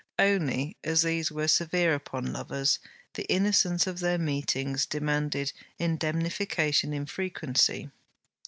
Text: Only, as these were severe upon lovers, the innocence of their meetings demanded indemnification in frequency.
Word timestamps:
Only, 0.17 0.77
as 0.83 1.03
these 1.03 1.31
were 1.31 1.47
severe 1.47 1.93
upon 1.93 2.33
lovers, 2.33 2.79
the 3.13 3.21
innocence 3.31 3.85
of 3.85 3.99
their 3.99 4.17
meetings 4.17 4.87
demanded 4.87 5.53
indemnification 5.77 6.91
in 6.91 7.05
frequency. 7.05 7.91